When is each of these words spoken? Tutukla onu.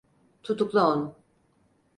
Tutukla 0.43 0.87
onu. 0.87 1.15